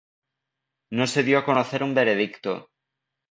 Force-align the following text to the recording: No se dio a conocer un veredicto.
No 0.89 1.05
se 1.05 1.21
dio 1.21 1.37
a 1.37 1.45
conocer 1.45 1.83
un 1.83 1.93
veredicto. 1.93 2.69